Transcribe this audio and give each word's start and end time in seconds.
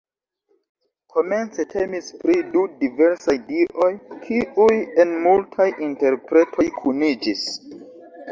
Komence 1.15 1.65
temis 1.73 2.07
pri 2.21 2.37
du 2.55 2.63
diversaj 2.79 3.35
dioj, 3.51 3.91
kiuj 4.23 4.79
en 5.05 5.13
multaj 5.27 5.67
interpretoj 5.89 6.65
kuniĝis. 6.81 7.45